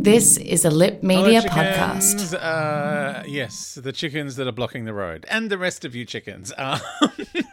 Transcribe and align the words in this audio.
This 0.00 0.36
is 0.36 0.64
a 0.64 0.70
Lip 0.70 1.02
Media 1.02 1.40
Hello, 1.40 1.52
podcast. 1.52 2.32
Uh, 2.32 3.24
yes, 3.26 3.74
the 3.74 3.92
chickens 3.92 4.36
that 4.36 4.46
are 4.46 4.52
blocking 4.52 4.84
the 4.84 4.94
road, 4.94 5.26
and 5.28 5.50
the 5.50 5.58
rest 5.58 5.84
of 5.84 5.96
you 5.96 6.04
chickens. 6.04 6.52
Um, 6.56 6.78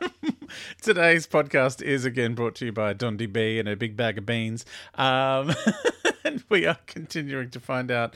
today's 0.82 1.26
podcast 1.26 1.82
is 1.82 2.06
again 2.06 2.36
brought 2.36 2.54
to 2.56 2.66
you 2.66 2.72
by 2.72 2.94
Dondi 2.94 3.26
B 3.26 3.58
and 3.58 3.68
a 3.68 3.76
big 3.76 3.98
bag 3.98 4.20
of 4.20 4.28
beans, 4.28 4.64
um, 4.94 5.56
and 6.24 6.44
we 6.48 6.68
are 6.68 6.78
continuing 6.86 7.50
to 7.50 7.60
find 7.60 7.90
out 7.90 8.14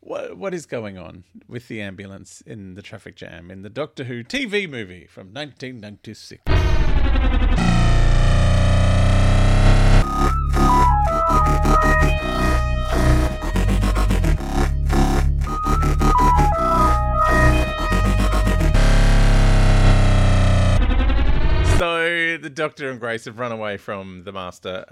what 0.00 0.38
what 0.38 0.54
is 0.54 0.64
going 0.64 0.96
on 0.96 1.24
with 1.46 1.68
the 1.68 1.82
ambulance 1.82 2.42
in 2.46 2.74
the 2.74 2.82
traffic 2.82 3.14
jam 3.14 3.50
in 3.50 3.60
the 3.60 3.68
Doctor 3.68 4.04
Who 4.04 4.24
TV 4.24 4.68
movie 4.68 5.06
from 5.06 5.34
1996. 5.34 7.69
Doctor 22.60 22.90
and 22.90 23.00
Grace 23.00 23.24
have 23.24 23.38
run 23.38 23.52
away 23.52 23.78
from 23.78 24.24
the 24.24 24.32
Master 24.32 24.84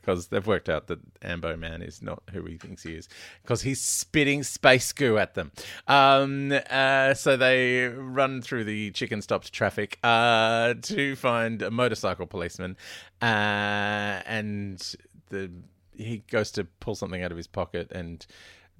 because 0.00 0.26
they've 0.26 0.44
worked 0.44 0.68
out 0.68 0.88
that 0.88 0.98
Ambo 1.22 1.56
Man 1.56 1.80
is 1.80 2.02
not 2.02 2.24
who 2.32 2.44
he 2.44 2.58
thinks 2.58 2.82
he 2.82 2.94
is 2.94 3.08
because 3.40 3.62
he's 3.62 3.80
spitting 3.80 4.42
space 4.42 4.90
goo 4.90 5.16
at 5.16 5.34
them. 5.34 5.52
Um, 5.86 6.52
uh, 6.68 7.14
so 7.14 7.36
they 7.36 7.86
run 7.86 8.42
through 8.42 8.64
the 8.64 8.90
chicken 8.90 9.22
stopped 9.22 9.52
traffic 9.52 10.00
uh, 10.02 10.74
to 10.82 11.14
find 11.14 11.62
a 11.62 11.70
motorcycle 11.70 12.26
policeman, 12.26 12.76
uh, 13.22 14.18
and 14.26 14.96
the 15.28 15.52
he 15.96 16.24
goes 16.28 16.50
to 16.50 16.64
pull 16.64 16.96
something 16.96 17.22
out 17.22 17.30
of 17.30 17.36
his 17.36 17.46
pocket 17.46 17.92
and. 17.92 18.26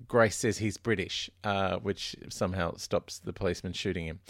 Grace 0.08 0.36
says 0.36 0.58
he's 0.58 0.76
British, 0.76 1.30
uh, 1.42 1.76
which 1.76 2.16
somehow 2.28 2.74
stops 2.76 3.18
the 3.18 3.32
policeman 3.32 3.72
shooting 3.72 4.06
him. 4.06 4.20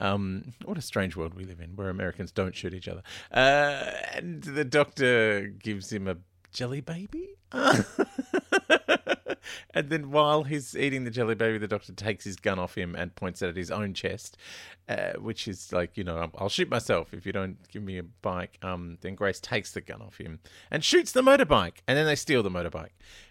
Um, 0.00 0.54
what 0.64 0.78
a 0.78 0.82
strange 0.82 1.16
world 1.16 1.34
we 1.34 1.44
live 1.44 1.60
in, 1.60 1.76
where 1.76 1.88
Americans 1.88 2.32
don't 2.32 2.54
shoot 2.54 2.74
each 2.74 2.88
other. 2.88 3.02
Uh, 3.32 3.90
and 4.12 4.42
the 4.42 4.64
doctor 4.64 5.46
gives 5.46 5.92
him 5.92 6.08
a 6.08 6.16
jelly 6.52 6.80
baby. 6.80 7.36
and 9.74 9.90
then 9.90 10.10
while 10.10 10.44
he's 10.44 10.76
eating 10.76 11.04
the 11.04 11.10
jelly 11.10 11.34
baby, 11.34 11.58
the 11.58 11.68
doctor 11.68 11.92
takes 11.92 12.24
his 12.24 12.36
gun 12.36 12.58
off 12.58 12.76
him 12.76 12.94
and 12.94 13.14
points 13.14 13.42
it 13.42 13.48
at 13.48 13.56
his 13.56 13.70
own 13.70 13.94
chest, 13.94 14.36
uh, 14.88 15.12
which 15.18 15.48
is 15.48 15.72
like, 15.72 15.96
you 15.96 16.04
know, 16.04 16.30
I'll 16.36 16.48
shoot 16.48 16.68
myself 16.68 17.12
if 17.12 17.26
you 17.26 17.32
don't 17.32 17.56
give 17.68 17.82
me 17.82 17.98
a 17.98 18.02
bike. 18.02 18.58
Um, 18.62 18.98
then 19.00 19.14
Grace 19.14 19.40
takes 19.40 19.72
the 19.72 19.80
gun 19.80 20.02
off 20.02 20.18
him 20.18 20.40
and 20.70 20.84
shoots 20.84 21.12
the 21.12 21.22
motorbike, 21.22 21.76
and 21.86 21.96
then 21.96 22.06
they 22.06 22.16
steal 22.16 22.42
the 22.42 22.50
motorbike. 22.50 22.90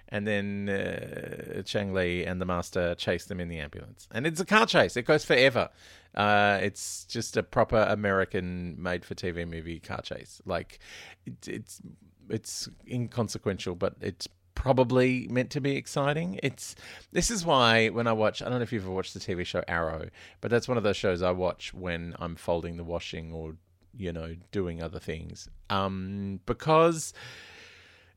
And 0.09 0.27
then 0.27 0.69
uh, 0.69 1.63
Chang 1.63 1.93
Lee 1.93 2.23
and 2.23 2.39
the 2.39 2.45
master 2.45 2.93
chase 2.95 3.25
them 3.25 3.39
in 3.39 3.47
the 3.47 3.57
ambulance. 3.57 4.07
And 4.11 4.27
it's 4.27 4.39
a 4.39 4.45
car 4.45 4.67
chase. 4.67 4.95
It 4.95 5.03
goes 5.03 5.25
forever. 5.25 5.69
Uh, 6.13 6.59
it's 6.61 7.05
just 7.05 7.35
a 7.35 7.41
proper 7.41 7.87
American 7.89 8.75
made 8.79 9.03
for 9.05 9.15
TV 9.15 9.49
movie 9.49 9.79
car 9.79 10.01
chase. 10.01 10.39
Like, 10.45 10.77
it, 11.25 11.47
it's 11.47 11.81
it's 12.29 12.69
inconsequential, 12.87 13.75
but 13.75 13.95
it's 14.01 14.27
probably 14.55 15.27
meant 15.29 15.49
to 15.51 15.61
be 15.61 15.75
exciting. 15.75 16.39
It's 16.43 16.75
this 17.11 17.31
is 17.31 17.45
why 17.45 17.89
when 17.89 18.07
I 18.07 18.13
watch, 18.13 18.41
I 18.41 18.45
don't 18.45 18.59
know 18.59 18.63
if 18.63 18.71
you've 18.71 18.83
ever 18.83 18.91
watched 18.91 19.13
the 19.13 19.19
TV 19.19 19.45
show 19.45 19.63
Arrow, 19.67 20.09
but 20.41 20.51
that's 20.51 20.67
one 20.67 20.77
of 20.77 20.83
those 20.83 20.97
shows 20.97 21.21
I 21.21 21.31
watch 21.31 21.73
when 21.73 22.15
I'm 22.19 22.35
folding 22.35 22.77
the 22.77 22.83
washing 22.83 23.33
or 23.33 23.55
you 23.95 24.11
know 24.11 24.35
doing 24.51 24.81
other 24.81 24.99
things. 24.99 25.49
Um, 25.69 26.39
because 26.45 27.13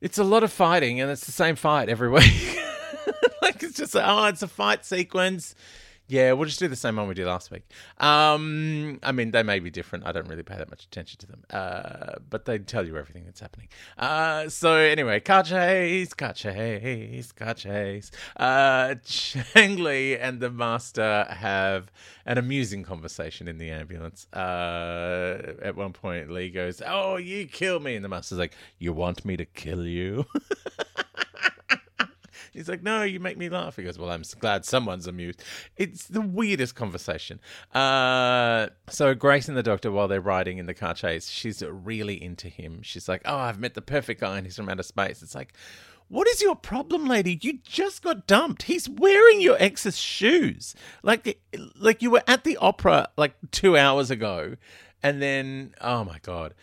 it's 0.01 0.17
a 0.17 0.23
lot 0.23 0.43
of 0.43 0.51
fighting 0.51 1.01
and 1.01 1.09
it's 1.11 1.25
the 1.25 1.31
same 1.31 1.55
fight 1.55 1.89
every 1.89 2.09
week. 2.11 2.59
like 3.41 3.63
it's 3.63 3.77
just 3.77 3.95
oh, 3.95 4.25
it's 4.25 4.43
a 4.43 4.47
fight 4.47 4.85
sequence. 4.85 5.55
Yeah, 6.09 6.31
we'll 6.31 6.45
just 6.47 6.59
do 6.59 6.69
the 6.69 6.75
same 6.77 6.95
one 6.95 7.09
we 7.09 7.13
did 7.15 7.27
last 7.27 7.51
week. 7.51 7.63
Um, 7.97 8.97
I 9.03 9.11
mean, 9.11 9.31
they 9.31 9.43
may 9.43 9.59
be 9.59 9.69
different. 9.69 10.05
I 10.07 10.13
don't 10.13 10.27
really 10.29 10.43
pay 10.43 10.55
that 10.57 10.69
much 10.69 10.85
attention 10.85 11.19
to 11.19 11.27
them, 11.27 11.43
uh, 11.49 12.13
but 12.29 12.45
they 12.45 12.59
tell 12.59 12.87
you 12.87 12.95
everything 12.95 13.25
that's 13.25 13.41
happening. 13.41 13.67
Uh, 13.97 14.47
so 14.47 14.73
anyway, 14.73 15.19
car 15.19 15.43
chase, 15.43 16.13
car 16.13 16.31
chase, 16.31 17.33
car 17.33 17.53
chase. 17.53 18.11
Uh, 18.37 18.95
Chang 19.03 19.83
Lee 19.83 20.15
and 20.15 20.39
the 20.39 20.49
master 20.49 21.25
have 21.29 21.91
an 22.25 22.37
amusing 22.37 22.83
conversation 22.83 23.49
in 23.49 23.57
the 23.57 23.69
ambulance. 23.69 24.27
Uh, 24.31 25.55
at 25.61 25.75
one 25.75 25.91
point, 25.91 26.31
Lee 26.31 26.49
goes, 26.49 26.81
"Oh, 26.85 27.17
you 27.17 27.47
kill 27.47 27.81
me," 27.81 27.95
and 27.95 28.05
the 28.05 28.09
master's 28.09 28.37
like, 28.37 28.53
"You 28.79 28.93
want 28.93 29.25
me 29.25 29.35
to 29.35 29.45
kill 29.45 29.85
you?" 29.85 30.25
He's 32.57 32.67
like, 32.67 32.81
no, 32.81 33.03
you 33.03 33.19
make 33.19 33.37
me 33.37 33.49
laugh. 33.49 33.75
He 33.75 33.83
goes, 33.83 33.99
well, 33.99 34.09
I'm 34.09 34.23
glad 34.39 34.65
someone's 34.65 35.05
amused. 35.05 35.43
It's 35.75 36.07
the 36.07 36.21
weirdest 36.21 36.73
conversation. 36.73 37.39
Uh, 37.73 38.67
so 38.89 39.13
Grace 39.13 39.47
and 39.47 39.55
the 39.55 39.63
doctor, 39.63 39.91
while 39.91 40.07
they're 40.07 40.19
riding 40.19 40.57
in 40.57 40.65
the 40.65 40.73
car 40.73 40.95
chase, 40.95 41.29
she's 41.29 41.61
really 41.61 42.21
into 42.21 42.49
him. 42.49 42.81
She's 42.81 43.07
like, 43.07 43.21
oh, 43.25 43.37
I've 43.37 43.59
met 43.59 43.75
the 43.75 43.81
perfect 43.81 44.21
guy 44.21 44.37
and 44.37 44.47
he's 44.47 44.55
from 44.55 44.69
outer 44.69 44.81
space. 44.81 45.21
It's 45.21 45.35
like, 45.35 45.53
what 46.09 46.27
is 46.27 46.41
your 46.41 46.55
problem, 46.55 47.05
lady? 47.05 47.37
You 47.41 47.59
just 47.63 48.01
got 48.01 48.27
dumped. 48.27 48.63
He's 48.63 48.89
wearing 48.89 49.41
your 49.41 49.57
ex's 49.59 49.97
shoes. 49.97 50.73
Like, 51.03 51.41
like 51.75 52.01
you 52.01 52.09
were 52.11 52.23
at 52.27 52.43
the 52.43 52.57
opera 52.57 53.09
like 53.17 53.35
two 53.51 53.77
hours 53.77 54.09
ago, 54.09 54.55
and 55.03 55.21
then 55.21 55.73
oh 55.81 56.05
my 56.05 56.19
god, 56.21 56.53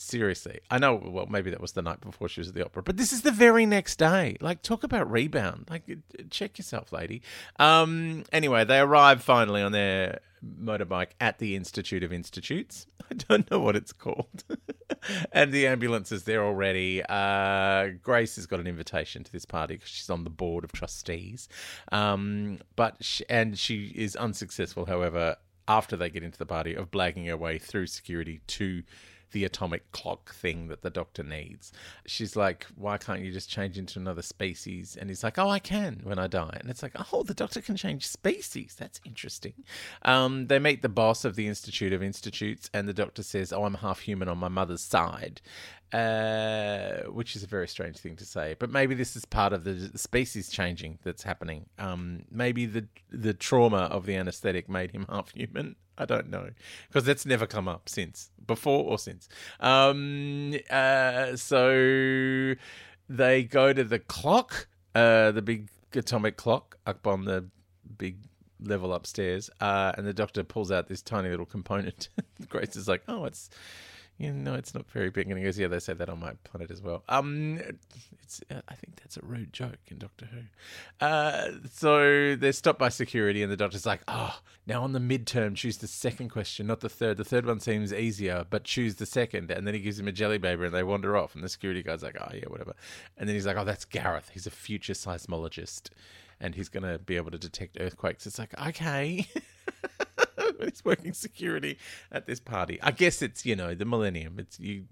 seriously. 0.00 0.60
I 0.70 0.78
know. 0.78 0.94
Well, 0.94 1.26
maybe 1.26 1.50
that 1.50 1.60
was 1.60 1.72
the 1.72 1.82
night 1.82 2.00
before 2.00 2.28
she 2.28 2.40
was 2.40 2.48
at 2.48 2.54
the 2.54 2.64
opera, 2.64 2.82
but 2.82 2.96
this 2.96 3.12
is 3.12 3.22
the 3.22 3.30
very 3.30 3.66
next 3.66 3.98
day. 3.98 4.36
Like, 4.40 4.62
talk 4.62 4.82
about 4.82 5.10
rebound. 5.10 5.66
Like, 5.68 5.82
check 6.30 6.58
yourself, 6.58 6.92
lady. 6.92 7.22
Um. 7.58 8.24
Anyway, 8.32 8.64
they 8.64 8.78
arrive 8.78 9.22
finally 9.22 9.62
on 9.62 9.72
their 9.72 10.20
motorbike 10.44 11.10
at 11.20 11.38
the 11.38 11.54
Institute 11.54 12.02
of 12.02 12.12
Institutes. 12.12 12.86
I 13.10 13.14
don't 13.14 13.50
know 13.50 13.60
what 13.60 13.76
it's 13.76 13.92
called. 13.92 14.44
and 15.32 15.52
the 15.52 15.66
ambulance 15.66 16.12
is 16.12 16.24
there 16.24 16.44
already. 16.44 17.02
Uh, 17.08 17.88
Grace 18.02 18.36
has 18.36 18.46
got 18.46 18.60
an 18.60 18.66
invitation 18.66 19.24
to 19.24 19.32
this 19.32 19.44
party 19.44 19.74
because 19.74 19.88
she's 19.88 20.10
on 20.10 20.24
the 20.24 20.30
board 20.30 20.64
of 20.64 20.72
trustees. 20.72 21.48
Um, 21.92 22.60
but 22.76 22.96
she, 23.00 23.24
and 23.28 23.58
she 23.58 23.92
is 23.94 24.16
unsuccessful, 24.16 24.86
however, 24.86 25.36
after 25.68 25.96
they 25.96 26.10
get 26.10 26.22
into 26.22 26.38
the 26.38 26.46
party, 26.46 26.74
of 26.74 26.90
blagging 26.90 27.26
her 27.28 27.36
way 27.36 27.58
through 27.58 27.86
security 27.86 28.40
to 28.46 28.82
the 29.32 29.44
atomic 29.44 29.90
clock 29.92 30.32
thing 30.34 30.68
that 30.68 30.82
the 30.82 30.90
doctor 30.90 31.22
needs. 31.22 31.72
She's 32.06 32.36
like, 32.36 32.66
Why 32.76 32.98
can't 32.98 33.22
you 33.22 33.32
just 33.32 33.50
change 33.50 33.78
into 33.78 33.98
another 33.98 34.22
species? 34.22 34.96
And 34.96 35.10
he's 35.10 35.24
like, 35.24 35.38
Oh, 35.38 35.48
I 35.48 35.58
can 35.58 36.00
when 36.04 36.18
I 36.18 36.26
die. 36.26 36.56
And 36.60 36.70
it's 36.70 36.82
like, 36.82 36.94
Oh, 37.12 37.22
the 37.22 37.34
doctor 37.34 37.60
can 37.60 37.76
change 37.76 38.06
species. 38.06 38.76
That's 38.78 39.00
interesting. 39.04 39.54
Um, 40.02 40.46
they 40.46 40.58
meet 40.58 40.82
the 40.82 40.88
boss 40.88 41.24
of 41.24 41.36
the 41.36 41.46
Institute 41.46 41.92
of 41.92 42.02
Institutes, 42.02 42.70
and 42.72 42.88
the 42.88 42.94
doctor 42.94 43.22
says, 43.22 43.52
Oh, 43.52 43.64
I'm 43.64 43.74
half 43.74 44.00
human 44.00 44.28
on 44.28 44.38
my 44.38 44.48
mother's 44.48 44.82
side. 44.82 45.40
Uh, 45.92 47.02
which 47.10 47.34
is 47.34 47.42
a 47.42 47.48
very 47.48 47.66
strange 47.66 47.96
thing 47.96 48.14
to 48.14 48.24
say, 48.24 48.54
but 48.60 48.70
maybe 48.70 48.94
this 48.94 49.16
is 49.16 49.24
part 49.24 49.52
of 49.52 49.64
the 49.64 49.90
species 49.98 50.48
changing 50.48 51.00
that's 51.02 51.24
happening. 51.24 51.66
Um, 51.80 52.26
maybe 52.30 52.64
the 52.64 52.86
the 53.10 53.34
trauma 53.34 53.88
of 53.90 54.06
the 54.06 54.14
anesthetic 54.14 54.68
made 54.68 54.92
him 54.92 55.04
half 55.10 55.32
human. 55.32 55.74
I 56.00 56.06
don't 56.06 56.30
know 56.30 56.48
because 56.88 57.04
that's 57.04 57.26
never 57.26 57.46
come 57.46 57.68
up 57.68 57.88
since, 57.88 58.30
before 58.46 58.84
or 58.84 58.98
since. 58.98 59.28
Um, 59.60 60.54
uh, 60.70 61.36
so 61.36 62.54
they 63.08 63.42
go 63.44 63.74
to 63.74 63.84
the 63.84 63.98
clock, 63.98 64.66
uh, 64.94 65.30
the 65.32 65.42
big 65.42 65.68
atomic 65.94 66.38
clock 66.38 66.78
up 66.86 67.06
on 67.06 67.26
the 67.26 67.44
big 67.98 68.16
level 68.62 68.94
upstairs, 68.94 69.50
uh, 69.60 69.92
and 69.98 70.06
the 70.06 70.14
doctor 70.14 70.42
pulls 70.42 70.72
out 70.72 70.88
this 70.88 71.02
tiny 71.02 71.28
little 71.28 71.44
component. 71.44 72.08
Grace 72.48 72.76
is 72.76 72.88
like, 72.88 73.02
"Oh, 73.06 73.26
it's." 73.26 73.50
Know, 74.20 74.54
it's 74.54 74.74
not 74.74 74.90
very 74.90 75.08
big. 75.08 75.30
And 75.30 75.38
he 75.38 75.44
goes, 75.44 75.58
yeah, 75.58 75.68
they 75.68 75.78
say 75.78 75.94
that 75.94 76.10
on 76.10 76.20
my 76.20 76.34
planet 76.44 76.70
as 76.70 76.82
well. 76.82 77.02
Um, 77.08 77.58
it's 78.22 78.42
uh, 78.50 78.60
I 78.68 78.74
think 78.74 78.96
that's 78.96 79.16
a 79.16 79.22
rude 79.22 79.50
joke 79.50 79.78
in 79.88 79.96
Doctor 79.96 80.26
Who. 80.26 80.40
Uh, 81.04 81.52
so 81.72 82.36
they're 82.36 82.52
stopped 82.52 82.78
by 82.78 82.90
security, 82.90 83.42
and 83.42 83.50
the 83.50 83.56
doctor's 83.56 83.86
like, 83.86 84.02
oh, 84.08 84.38
now 84.66 84.82
on 84.82 84.92
the 84.92 84.98
midterm, 84.98 85.54
choose 85.54 85.78
the 85.78 85.86
second 85.86 86.28
question, 86.28 86.66
not 86.66 86.80
the 86.80 86.90
third. 86.90 87.16
The 87.16 87.24
third 87.24 87.46
one 87.46 87.60
seems 87.60 87.94
easier, 87.94 88.44
but 88.50 88.64
choose 88.64 88.96
the 88.96 89.06
second. 89.06 89.50
And 89.50 89.66
then 89.66 89.72
he 89.72 89.80
gives 89.80 89.98
him 89.98 90.06
a 90.06 90.12
jelly 90.12 90.38
baby, 90.38 90.66
and 90.66 90.74
they 90.74 90.82
wander 90.82 91.16
off. 91.16 91.34
And 91.34 91.42
the 91.42 91.48
security 91.48 91.82
guy's 91.82 92.02
like, 92.02 92.18
oh 92.20 92.34
yeah, 92.34 92.44
whatever. 92.48 92.74
And 93.16 93.26
then 93.26 93.34
he's 93.34 93.46
like, 93.46 93.56
oh, 93.56 93.64
that's 93.64 93.86
Gareth. 93.86 94.30
He's 94.34 94.46
a 94.46 94.50
future 94.50 94.92
seismologist, 94.92 95.88
and 96.38 96.54
he's 96.54 96.68
gonna 96.68 96.98
be 96.98 97.16
able 97.16 97.30
to 97.30 97.38
detect 97.38 97.78
earthquakes. 97.80 98.26
It's 98.26 98.38
like, 98.38 98.52
okay. 98.68 99.26
when 100.60 100.68
he's 100.70 100.84
working 100.84 101.12
security 101.12 101.78
at 102.12 102.26
this 102.26 102.40
party. 102.40 102.78
I 102.82 102.90
guess 102.92 103.22
it's 103.22 103.44
you 103.44 103.56
know 103.56 103.74
the 103.74 103.84
millennium. 103.84 104.38
It's 104.38 104.60
you 104.60 104.84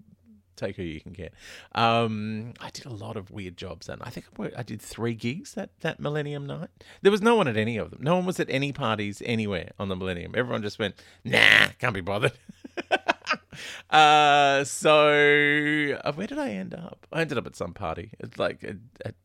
take 0.59 0.75
who 0.75 0.83
you 0.83 0.99
can 0.99 1.13
get. 1.13 1.33
Um, 1.73 2.53
I 2.59 2.69
did 2.69 2.85
a 2.85 2.93
lot 2.93 3.15
of 3.17 3.31
weird 3.31 3.57
jobs, 3.57 3.89
and 3.89 4.01
I 4.03 4.09
think 4.09 4.27
I, 4.27 4.41
worked, 4.41 4.57
I 4.57 4.63
did 4.63 4.81
three 4.81 5.13
gigs 5.13 5.53
that 5.53 5.69
that 5.81 5.99
Millennium 5.99 6.45
night. 6.45 6.69
There 7.01 7.11
was 7.11 7.21
no 7.21 7.35
one 7.35 7.47
at 7.47 7.57
any 7.57 7.77
of 7.77 7.91
them. 7.91 7.99
No 8.01 8.15
one 8.15 8.25
was 8.25 8.39
at 8.39 8.49
any 8.49 8.71
parties 8.71 9.21
anywhere 9.25 9.71
on 9.79 9.87
the 9.89 9.95
Millennium. 9.95 10.33
Everyone 10.35 10.61
just 10.61 10.79
went, 10.79 10.95
nah, 11.23 11.67
can't 11.79 11.93
be 11.93 12.01
bothered. 12.01 12.33
uh, 13.89 14.63
so 14.63 15.99
uh, 16.03 16.11
where 16.13 16.27
did 16.27 16.39
I 16.39 16.49
end 16.49 16.73
up? 16.73 17.07
I 17.11 17.21
ended 17.21 17.37
up 17.37 17.47
at 17.47 17.55
some 17.55 17.73
party. 17.73 18.11
It's 18.19 18.37
like 18.37 18.63
at, 18.63 18.77
at 19.05 19.15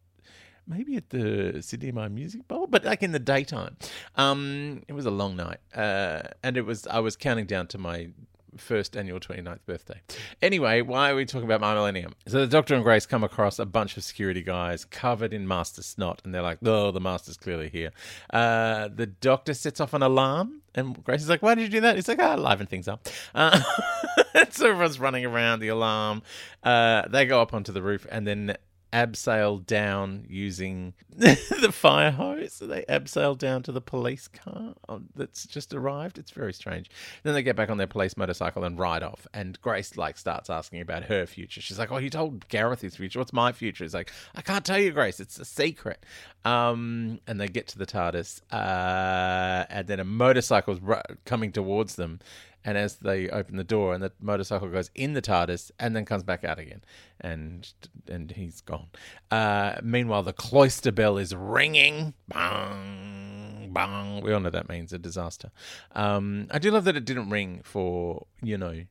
maybe 0.66 0.96
at 0.96 1.11
the 1.11 1.62
Sidney 1.62 1.93
Myer 1.93 2.08
Music 2.08 2.46
Bowl, 2.49 2.66
but 2.66 2.84
like 2.84 3.02
in 3.02 3.12
the 3.12 3.19
daytime. 3.19 3.76
Um, 4.16 4.82
it 4.88 4.93
was 4.93 5.06
a 5.06 5.11
long 5.11 5.37
night, 5.37 5.61
uh, 5.75 6.22
and 6.43 6.56
it 6.56 6.66
was 6.66 6.87
I 6.87 7.00
was 7.00 7.16
counting 7.16 7.46
down 7.46 7.66
to 7.69 7.78
my 7.78 8.08
first 8.56 8.96
annual 8.96 9.20
29th 9.20 9.61
birthday. 9.66 10.00
Anyway, 10.40 10.81
why 10.81 11.11
are 11.11 11.16
we 11.16 11.25
talking 11.25 11.46
about 11.46 11.61
my 11.61 11.75
millennium? 11.75 12.14
So 12.26 12.40
the 12.40 12.46
Doctor 12.46 12.75
and 12.75 12.84
Grace 12.84 13.06
come 13.06 13.25
across 13.25 13.58
a 13.58 13.66
bunch 13.66 13.96
of 13.96 14.05
security 14.05 14.43
guys 14.43 14.84
covered 14.84 15.32
in 15.32 15.49
master 15.49 15.82
snot, 15.82 16.22
and 16.25 16.34
they're 16.34 16.43
like, 16.43 16.58
"Oh, 16.64 16.90
the 16.90 17.00
master's 17.00 17.37
clearly 17.37 17.69
here." 17.69 17.90
Uh, 18.31 18.88
the 18.94 19.06
Doctor 19.06 19.55
sets 19.55 19.81
off 19.81 19.94
an 19.94 20.02
alarm, 20.02 20.62
and 20.75 21.02
Grace 21.05 21.22
is 21.22 21.28
like, 21.28 21.43
"Why 21.43 21.55
did 21.55 21.62
you 21.62 21.69
do 21.69 21.81
that?" 21.81 21.96
He's 21.96 22.08
like, 22.08 22.20
"Ah, 22.20 22.34
liven 22.34 22.67
things 22.67 22.88
up." 22.88 23.08
Uh, 23.34 23.60
so 24.50 24.69
everyone's 24.69 25.00
running 25.00 25.25
around 25.25 25.60
the 25.60 25.69
alarm. 25.69 26.22
Uh, 26.62 27.06
they 27.08 27.26
go 27.26 27.40
up 27.40 27.55
onto 27.55 27.72
the 27.72 27.82
roof, 27.82 28.06
and 28.10 28.26
then 28.26 28.56
abseil 28.94 29.67
down 29.67 30.25
using 30.29 30.94
the 31.11 31.70
fire 31.73 32.12
hose. 32.12 32.52
So 32.52 32.67
they 32.67 32.82
abseil 32.82 33.37
down 33.37 33.64
to 33.64 33.73
the 33.73 33.81
police 33.81 34.29
car 34.29 34.75
um, 34.88 35.08
that's 35.17 35.46
just 35.46 35.75
arrived. 35.75 36.17
It's 36.17 36.31
very 36.31 36.52
strange. 36.52 36.88
Then 37.25 37.35
they 37.35 37.43
get 37.43 37.56
back 37.56 37.70
on 37.70 37.76
their 37.76 37.88
police 37.88 38.17
motorcycle 38.17 38.62
and 38.62 38.79
ride 38.79 39.02
off. 39.02 39.26
And 39.35 39.61
Grace 39.61 39.96
like 39.96 40.17
starts 40.17 40.49
asking 40.49 40.81
about 40.81 41.05
her 41.05 41.26
future. 41.26 41.61
She's 41.61 41.79
like, 41.79 41.91
"Oh, 41.91 41.99
you 41.99 42.08
told 42.08 42.49
Gareth 42.49 42.81
his 42.81 42.96
future. 42.96 43.19
What's 43.19 43.32
my 43.32 43.50
future?" 43.52 43.85
He's 43.85 43.94
like, 43.94 44.12
"I 44.35 44.41
can't 44.41 44.64
tell 44.64 44.79
you, 44.79 44.93
Grace. 44.93 45.19
It's 45.19 45.38
a 45.38 45.44
secret." 45.44 46.06
Um, 46.44 47.20
and 47.26 47.41
they 47.41 47.49
get 47.49 47.67
to 47.69 47.79
the 47.79 47.87
TARDIS, 47.87 48.43
uh, 48.52 49.64
and 49.70 49.88
then 49.88 49.99
a 49.99 50.05
motorcycle's 50.05 50.79
r- 50.87 51.02
coming 51.25 51.52
towards 51.52 51.96
them 51.96 52.20
and 52.64 52.78
as 52.78 52.96
they 52.96 53.28
open 53.28 53.56
the 53.56 53.64
door 53.64 53.94
and 53.94 54.02
the 54.02 54.12
motorcycle 54.20 54.69
goes 54.69 54.90
in 54.94 55.12
the 55.12 55.22
TARDIS 55.22 55.70
and 55.78 55.94
then 55.94 56.05
comes 56.05 56.22
back 56.22 56.44
out 56.44 56.58
again 56.58 56.82
and 57.20 57.72
and 58.08 58.31
he's 58.32 58.61
gone. 58.61 58.88
Uh, 59.31 59.76
meanwhile, 59.82 60.22
the 60.22 60.32
cloister 60.32 60.93
bell 60.93 61.19
is 61.19 61.34
ringing. 61.34 62.14
Bang, 62.28 63.70
bang. 63.72 64.22
We 64.22 64.32
all 64.32 64.40
know 64.40 64.50
that 64.50 64.69
means 64.69 64.93
a 64.93 64.99
disaster. 64.99 65.50
Um, 65.93 66.49
I 66.50 66.58
do 66.58 66.70
love 66.70 66.84
that 66.84 66.96
it 66.96 67.05
didn't 67.05 67.31
ring 67.31 67.61
for, 67.62 68.26
you 68.43 68.56
know, 68.58 68.84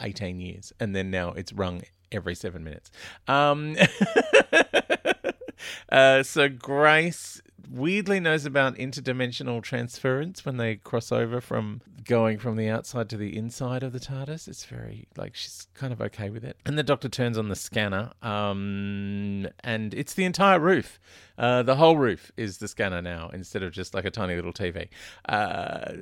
18 0.00 0.40
years 0.40 0.72
and 0.78 0.94
then 0.94 1.10
now 1.10 1.30
it's 1.30 1.52
rung 1.52 1.82
every 2.12 2.34
seven 2.34 2.62
minutes. 2.62 2.90
Um, 3.26 3.76
uh, 5.90 6.22
so 6.22 6.48
Grace 6.48 7.40
weirdly 7.70 8.20
knows 8.20 8.44
about 8.44 8.76
interdimensional 8.76 9.62
transference 9.62 10.44
when 10.44 10.56
they 10.56 10.76
cross 10.76 11.10
over 11.12 11.40
from 11.40 11.80
going 12.04 12.38
from 12.38 12.56
the 12.56 12.68
outside 12.68 13.08
to 13.10 13.16
the 13.16 13.36
inside 13.36 13.82
of 13.82 13.92
the 13.92 13.98
TARDIS. 13.98 14.48
It's 14.48 14.64
very 14.64 15.08
like 15.16 15.34
she's 15.34 15.66
kind 15.74 15.92
of 15.92 16.00
okay 16.00 16.30
with 16.30 16.44
it. 16.44 16.56
And 16.64 16.78
the 16.78 16.82
Doctor 16.82 17.08
turns 17.08 17.36
on 17.36 17.48
the 17.48 17.56
scanner, 17.56 18.12
um, 18.22 19.48
and 19.60 19.92
it's 19.94 20.14
the 20.14 20.24
entire 20.24 20.60
roof. 20.60 20.98
Uh, 21.38 21.62
the 21.62 21.76
whole 21.76 21.96
roof 21.96 22.32
is 22.36 22.58
the 22.58 22.68
scanner 22.68 23.02
now 23.02 23.30
instead 23.32 23.62
of 23.62 23.72
just 23.72 23.94
like 23.94 24.04
a 24.04 24.10
tiny 24.10 24.34
little 24.34 24.52
TV. 24.52 24.88
Uh, 25.28 25.92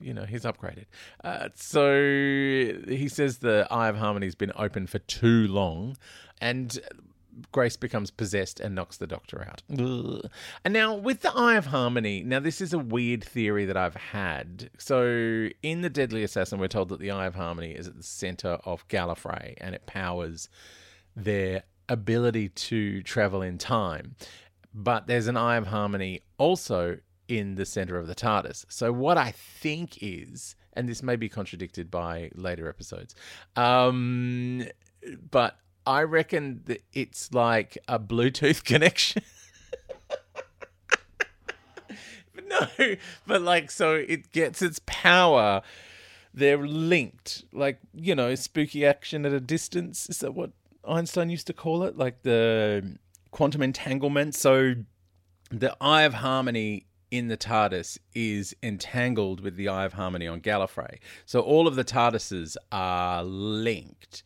you 0.00 0.14
know, 0.14 0.24
he's 0.24 0.44
upgraded. 0.44 0.86
Uh, 1.24 1.48
so 1.54 1.92
he 2.88 3.08
says 3.08 3.38
the 3.38 3.66
Eye 3.70 3.88
of 3.88 3.96
Harmony's 3.96 4.34
been 4.34 4.52
open 4.56 4.86
for 4.86 4.98
too 5.00 5.46
long. 5.48 5.96
And 6.40 6.78
Grace 7.52 7.76
becomes 7.76 8.10
possessed 8.10 8.60
and 8.60 8.74
knocks 8.74 8.96
the 8.96 9.06
doctor 9.06 9.46
out. 9.48 9.62
Ugh. 9.78 10.28
And 10.64 10.74
now 10.74 10.94
with 10.94 11.22
the 11.22 11.32
Eye 11.34 11.56
of 11.56 11.66
Harmony, 11.66 12.22
now 12.22 12.40
this 12.40 12.60
is 12.60 12.72
a 12.72 12.78
weird 12.78 13.24
theory 13.24 13.64
that 13.64 13.76
I've 13.76 13.96
had. 13.96 14.70
So 14.78 15.48
in 15.62 15.82
the 15.82 15.90
Deadly 15.90 16.22
Assassin, 16.22 16.58
we're 16.58 16.68
told 16.68 16.88
that 16.90 17.00
the 17.00 17.10
Eye 17.10 17.26
of 17.26 17.34
Harmony 17.34 17.72
is 17.72 17.86
at 17.86 17.96
the 17.96 18.02
center 18.02 18.58
of 18.64 18.86
Gallifrey 18.88 19.54
and 19.58 19.74
it 19.74 19.86
powers 19.86 20.48
their 21.16 21.64
ability 21.88 22.48
to 22.50 23.02
travel 23.02 23.42
in 23.42 23.58
time. 23.58 24.16
But 24.74 25.06
there's 25.06 25.26
an 25.26 25.36
Eye 25.36 25.56
of 25.56 25.66
Harmony 25.66 26.20
also 26.36 26.98
in 27.28 27.56
the 27.56 27.66
center 27.66 27.98
of 27.98 28.06
the 28.06 28.14
TARDIS. 28.14 28.64
So 28.68 28.92
what 28.92 29.18
I 29.18 29.32
think 29.32 29.98
is, 30.00 30.56
and 30.72 30.88
this 30.88 31.02
may 31.02 31.16
be 31.16 31.28
contradicted 31.28 31.90
by 31.90 32.30
later 32.34 32.68
episodes, 32.68 33.14
um, 33.56 34.64
but 35.30 35.58
I 35.88 36.02
reckon 36.02 36.60
that 36.66 36.82
it's 36.92 37.32
like 37.32 37.78
a 37.88 37.98
Bluetooth 37.98 38.62
connection. 38.72 39.22
no, 42.46 42.68
but 43.26 43.40
like, 43.40 43.70
so 43.70 43.94
it 43.94 44.30
gets 44.30 44.60
its 44.60 44.82
power. 44.84 45.62
They're 46.34 46.58
linked, 46.58 47.44
like, 47.54 47.80
you 47.94 48.14
know, 48.14 48.34
spooky 48.34 48.84
action 48.84 49.24
at 49.24 49.32
a 49.32 49.40
distance. 49.40 50.10
Is 50.10 50.18
that 50.18 50.34
what 50.34 50.50
Einstein 50.86 51.30
used 51.30 51.46
to 51.46 51.54
call 51.54 51.82
it? 51.84 51.96
Like 51.96 52.22
the 52.22 52.98
quantum 53.30 53.62
entanglement. 53.62 54.34
So 54.34 54.74
the 55.50 55.74
Eye 55.80 56.02
of 56.02 56.14
Harmony 56.14 56.84
in 57.10 57.28
the 57.28 57.38
TARDIS 57.38 57.96
is 58.14 58.54
entangled 58.62 59.40
with 59.40 59.56
the 59.56 59.70
Eye 59.70 59.86
of 59.86 59.94
Harmony 59.94 60.26
on 60.26 60.42
Gallifrey. 60.42 60.98
So 61.24 61.40
all 61.40 61.66
of 61.66 61.76
the 61.76 61.84
TARDISes 61.84 62.58
are 62.70 63.24
linked 63.24 64.22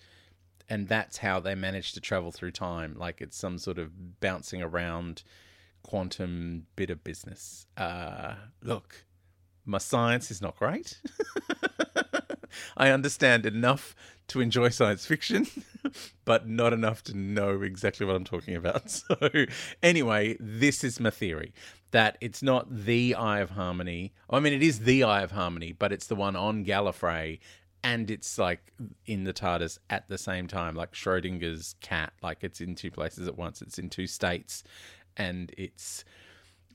and 0.73 0.88
that's 0.88 1.19
how 1.19 1.38
they 1.38 1.55
manage 1.55 1.93
to 1.93 2.00
travel 2.00 2.33
through 2.33 2.50
time. 2.50 2.95
Like 2.97 3.21
it's 3.21 3.37
some 3.37 3.59
sort 3.59 3.76
of 3.76 4.21
bouncing 4.21 4.62
around 4.62 5.23
quantum 5.83 6.67
bit 6.76 6.88
of 6.88 7.05
business. 7.05 7.67
Uh, 7.76 8.37
look, 8.62 9.05
my 9.67 9.76
science 9.76 10.31
is 10.31 10.41
not 10.41 10.57
great. 10.57 10.99
I 12.79 12.88
understand 12.88 13.45
enough 13.45 13.95
to 14.29 14.41
enjoy 14.41 14.71
science 14.71 15.05
fiction, 15.05 15.47
but 16.25 16.49
not 16.49 16.73
enough 16.73 17.02
to 17.05 17.17
know 17.17 17.61
exactly 17.61 18.07
what 18.07 18.17
I'm 18.17 18.25
talking 18.25 18.57
about. 18.57 19.02
So, 19.11 19.29
anyway, 19.83 20.38
this 20.41 20.83
is 20.83 20.99
my 20.99 21.11
theory 21.11 21.52
that 21.91 22.17
it's 22.23 22.43
not 22.43 22.75
the 22.85 23.14
Eye 23.14 23.41
of 23.41 23.50
Harmony. 23.50 24.14
I 24.31 24.41
mean, 24.41 24.55
it 24.55 24.62
is 24.62 24.81
the 24.81 25.05
Eye 25.05 25.21
of 25.21 25.33
Harmony, 25.33 25.73
but 25.73 25.93
it's 25.93 26.07
the 26.07 26.17
one 26.17 26.35
on 26.35 26.64
Gallifrey, 26.64 27.41
and 27.85 28.11
it's 28.11 28.39
like 28.39 28.73
in 29.07 29.25
the 29.25 29.33
TARDIS 29.33 29.79
at 29.91 30.09
the 30.09 30.19
same 30.19 30.47
time, 30.47 30.75
like 30.75 30.93
Schrodinger's 30.93 31.75
cat. 31.81 32.12
Like 32.23 32.39
it's 32.43 32.61
in 32.61 32.75
two 32.75 32.91
places 32.91 33.27
at 33.27 33.37
once. 33.37 33.62
It's 33.62 33.79
in 33.79 33.91
two 33.91 34.07
states, 34.07 34.62
and 35.17 35.53
it's 35.57 36.05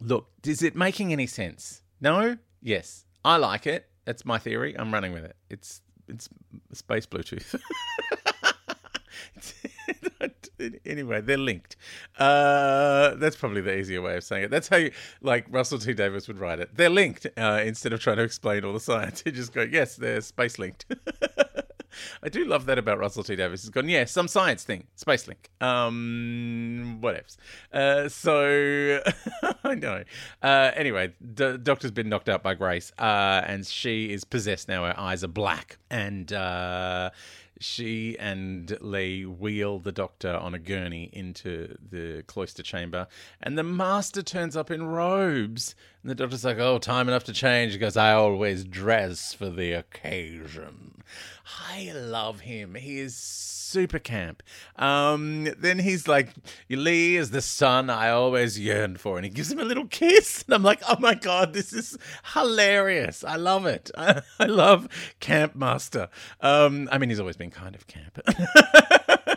look. 0.02 0.30
Is 0.46 0.62
it 0.62 0.76
making 0.76 1.14
any 1.14 1.28
sense? 1.28 1.82
No. 2.02 2.38
Yes, 2.62 3.06
I 3.24 3.38
like 3.38 3.68
it. 3.68 3.90
That's 4.06 4.26
my 4.26 4.38
theory. 4.38 4.76
I'm 4.78 4.94
running 4.94 5.14
with 5.14 5.24
it. 5.24 5.36
It's 5.50 5.82
it's 6.08 6.30
space 6.74 7.06
Bluetooth. 7.06 7.60
anyway, 10.86 11.22
they're 11.22 11.38
linked. 11.38 11.76
Uh, 12.18 13.16
that's 13.16 13.36
probably 13.36 13.62
the 13.62 13.78
easier 13.78 14.02
way 14.02 14.18
of 14.18 14.24
saying 14.24 14.46
it. 14.46 14.52
That's 14.52 14.68
how 14.68 14.78
you, 14.78 14.92
like 15.22 15.46
Russell 15.50 15.80
T 15.80 15.94
Davies 15.94 16.28
would 16.28 16.40
write 16.40 16.60
it. 16.60 16.76
They're 16.76 16.90
linked 16.90 17.28
uh, 17.38 17.62
instead 17.64 17.94
of 17.94 18.00
trying 18.00 18.18
to 18.18 18.24
explain 18.24 18.64
all 18.64 18.74
the 18.74 18.80
science. 18.80 19.24
You 19.28 19.34
just 19.34 19.54
go, 19.54 19.62
yes, 19.62 19.98
they're 19.98 20.22
space 20.22 20.58
linked. 20.58 20.86
I 22.24 22.30
do 22.30 22.46
love 22.46 22.66
that 22.68 22.78
about 22.78 23.00
Russell 23.00 23.24
T 23.24 23.36
Davies. 23.36 23.64
He's 23.64 23.70
gone, 23.70 23.90
yeah, 23.90 24.06
some 24.06 24.28
science 24.28 24.64
thing, 24.64 24.88
space 24.96 25.28
link. 25.28 25.50
Um, 25.62 27.00
whatevs. 27.02 27.38
Uh, 27.74 28.10
so 28.10 29.02
I 29.64 29.76
know. 29.76 30.04
Uh, 30.42 30.72
anyway, 30.76 31.14
the 31.20 31.58
doctor's 31.58 31.92
been 31.92 32.10
knocked 32.10 32.30
out 32.30 32.44
by 32.44 32.54
Grace, 32.54 32.92
uh, 33.00 33.42
and 33.46 33.66
she 33.66 34.12
is 34.12 34.24
possessed 34.24 34.68
now. 34.68 34.86
Her 34.86 34.98
eyes 34.98 35.24
are 35.24 35.30
black, 35.30 35.78
and 35.90 36.32
uh, 36.32 37.10
she 37.60 38.18
and 38.20 38.78
Lee 38.82 39.26
wheel 39.26 39.80
the 39.80 39.92
doctor 39.92 40.36
on 40.36 40.54
a 40.54 40.60
gurney 40.60 41.10
into 41.14 41.78
the 41.90 42.24
cloister 42.28 42.64
chamber, 42.64 43.08
and 43.42 43.58
the 43.58 43.64
master 43.64 44.22
turns 44.22 44.56
up 44.56 44.72
in 44.72 44.88
robes. 44.88 45.76
And 46.02 46.12
the 46.12 46.16
doctor's 46.16 46.46
like, 46.46 46.60
Oh, 46.60 46.80
time 46.80 47.08
enough 47.08 47.24
to 47.26 47.34
change. 47.34 47.74
because 47.74 47.98
I 47.98 48.14
always 48.14 48.64
dress 48.64 49.34
for 49.34 49.50
the 49.50 49.74
occasion. 49.74 50.97
I 51.70 51.92
love 51.94 52.42
him. 52.42 52.76
He 52.76 53.00
is 53.00 53.16
super 53.68 54.00
camp. 54.00 54.44
Um, 54.78 55.50
then 55.58 55.80
he's 55.80 56.08
like, 56.08 56.30
Lee 56.70 57.18
is 57.18 57.32
the 57.32 57.42
son 57.42 57.90
I 57.90 58.10
always 58.10 58.60
yearned 58.60 59.00
for. 59.00 59.18
And 59.18 59.26
he 59.26 59.30
gives 59.30 59.52
him 59.52 59.60
a 59.60 59.66
little 59.66 59.88
kiss. 59.88 60.44
And 60.48 60.56
I'm 60.56 60.64
like, 60.64 60.82
oh 60.88 60.98
my 61.00 61.14
God, 61.14 61.54
this 61.54 61.74
is 61.74 61.98
hilarious. 62.34 63.24
I 63.24 63.36
love 63.36 63.66
it. 63.66 63.92
I, 63.98 64.22
I 64.40 64.46
love 64.46 64.88
Camp 65.20 65.56
Master. 65.56 66.10
Um, 66.42 66.88
I 66.92 66.98
mean, 66.98 67.10
he's 67.10 67.20
always 67.20 67.38
been 67.38 67.52
kind 67.52 67.76
of 67.76 67.88
camp. 67.88 68.20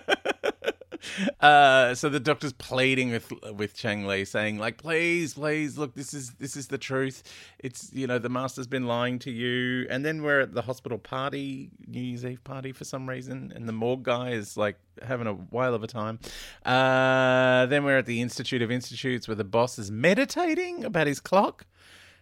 Uh, 1.40 1.95
so 1.95 2.09
the 2.09 2.21
doctor's 2.21 2.52
pleading 2.52 3.11
with 3.11 3.33
with 3.54 3.75
Chang 3.75 4.07
Lee, 4.07 4.25
saying 4.25 4.59
like, 4.59 4.76
"Please, 4.76 5.35
please, 5.35 5.78
look, 5.78 5.95
this 5.95 6.12
is 6.12 6.33
this 6.33 6.54
is 6.54 6.69
the 6.69 6.76
truth. 6.76 7.23
It's 7.59 7.90
you 7.92 8.07
know 8.07 8.19
the 8.19 8.28
master's 8.28 8.66
been 8.66 8.87
lying 8.87 9.19
to 9.21 9.30
you." 9.30 9.87
And 9.88 10.04
then 10.04 10.23
we're 10.23 10.40
at 10.40 10.54
the 10.54 10.62
hospital 10.62 10.99
party, 10.99 11.71
New 11.87 12.00
Year's 12.00 12.25
Eve 12.25 12.45
party 12.45 12.73
for 12.73 12.85
some 12.85 13.09
reason, 13.09 13.52
and 13.54 13.69
the 13.69 13.73
morgue 13.73 14.02
guy 14.02 14.30
is 14.30 14.57
like 14.57 14.76
having 15.02 15.26
a 15.26 15.33
while 15.33 15.75
of 15.75 15.83
a 15.83 15.87
time. 15.87 16.19
Uh, 16.64 17.66
then 17.66 17.85
we're 17.85 17.99
at 17.99 18.07
the 18.07 18.21
Institute 18.21 18.61
of 18.61 18.71
Institutes, 18.71 19.26
where 19.26 19.35
the 19.35 19.45
boss 19.45 19.78
is 19.78 19.90
meditating 19.90 20.85
about 20.85 21.07
his 21.07 21.21
clock. 21.21 21.66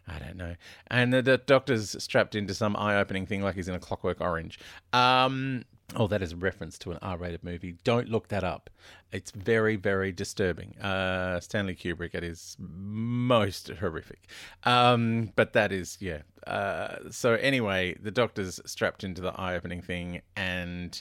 I 0.07 0.19
don't 0.19 0.37
know. 0.37 0.55
And 0.91 1.13
the, 1.13 1.23
the 1.23 1.39
doctor's 1.39 2.03
strapped 2.03 2.35
into 2.35 2.55
some 2.55 2.77
eye-opening 2.77 3.27
thing 3.27 3.43
like 3.43 3.55
he's 3.55 3.69
in 3.69 3.75
a 3.75 3.79
Clockwork 3.79 4.21
Orange. 4.21 4.59
Um, 4.93 5.65
Oh, 5.97 6.07
that 6.09 6.23
is 6.23 6.33
a 6.33 6.37
reference 6.37 6.79
to 6.81 6.91
an 6.91 6.99
R-rated 7.01 7.43
movie. 7.43 7.77
Don't 7.83 8.11
look 8.11 8.29
that 8.29 8.45
up. 8.45 8.69
It's 9.11 9.31
very, 9.31 9.77
very 9.77 10.13
disturbing. 10.13 10.77
Uh, 10.79 11.41
Stanley 11.41 11.75
Kubrick 11.75 12.15
at 12.15 12.23
his 12.23 12.57
most 12.59 13.69
horrific. 13.69 14.29
Um, 14.65 15.33
but 15.35 15.55
that 15.55 15.73
is, 15.73 15.97
yeah. 15.99 16.23
Uh, 16.47 17.11
so 17.11 17.35
anyway, 17.35 17.97
the 18.01 18.11
doctor's 18.11 18.61
strapped 18.67 19.03
into 19.03 19.23
the 19.23 19.33
eye-opening 19.41 19.81
thing, 19.81 20.21
and 20.37 21.01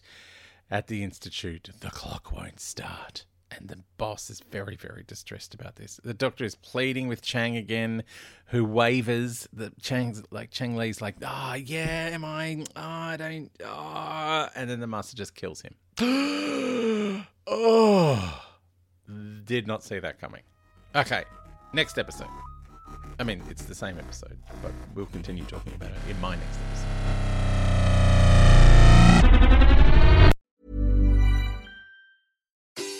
at 0.71 0.87
the 0.87 1.03
institute, 1.03 1.69
the 1.81 1.89
clock 1.89 2.31
won't 2.31 2.61
start. 2.61 3.25
And 3.59 3.69
the 3.69 3.79
boss 3.97 4.29
is 4.29 4.41
very, 4.51 4.75
very 4.75 5.03
distressed 5.05 5.53
about 5.53 5.75
this. 5.75 5.99
The 6.03 6.13
doctor 6.13 6.43
is 6.43 6.55
pleading 6.55 7.07
with 7.07 7.21
Chang 7.21 7.57
again, 7.57 8.03
who 8.47 8.63
wavers. 8.63 9.47
The 9.51 9.71
Chang's 9.81 10.23
like 10.31 10.51
Chang 10.51 10.75
Lee's 10.75 11.01
like, 11.01 11.15
ah, 11.23 11.51
oh, 11.51 11.55
yeah, 11.55 12.09
am 12.11 12.23
I? 12.23 12.63
Oh, 12.75 12.81
I 12.81 13.17
don't. 13.17 13.51
Oh. 13.65 14.47
And 14.55 14.69
then 14.69 14.79
the 14.79 14.87
master 14.87 15.17
just 15.17 15.35
kills 15.35 15.61
him. 15.61 15.75
oh, 17.47 18.43
did 19.45 19.67
not 19.67 19.83
see 19.83 19.99
that 19.99 20.19
coming. 20.19 20.43
Okay, 20.95 21.23
next 21.73 21.97
episode. 21.97 22.27
I 23.19 23.23
mean, 23.23 23.41
it's 23.49 23.65
the 23.65 23.75
same 23.75 23.97
episode, 23.97 24.37
but 24.61 24.71
we'll 24.93 25.07
continue 25.07 25.43
talking 25.45 25.73
about 25.73 25.89
it 25.89 25.97
in 26.09 26.19
my 26.21 26.35
next 26.35 26.59
episode. 26.69 26.96